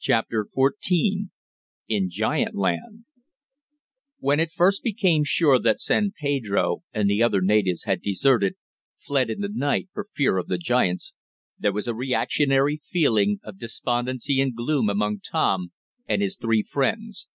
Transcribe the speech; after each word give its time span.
CHAPTER 0.00 0.46
XIV 0.54 1.30
IN 1.88 2.10
GIANT 2.10 2.54
LAND 2.54 3.06
When 4.18 4.38
it 4.38 4.52
first 4.52 4.82
became 4.82 5.24
sure 5.24 5.58
that 5.58 5.80
San 5.80 6.12
Pedro 6.20 6.82
and 6.92 7.08
the 7.08 7.22
other 7.22 7.40
natives 7.40 7.84
had 7.84 8.02
deserted 8.02 8.56
fled 8.98 9.30
in 9.30 9.40
the 9.40 9.48
night, 9.48 9.88
for 9.94 10.08
fear 10.12 10.36
of 10.36 10.48
the 10.48 10.58
giants 10.58 11.14
there 11.58 11.72
was 11.72 11.88
a 11.88 11.94
reactionary 11.94 12.82
feeling 12.84 13.40
of 13.42 13.56
despondency 13.58 14.42
and 14.42 14.54
gloom 14.54 14.90
among 14.90 15.20
Tom 15.20 15.72
and 16.06 16.20
his 16.20 16.36
three 16.36 16.62
friends. 16.62 17.26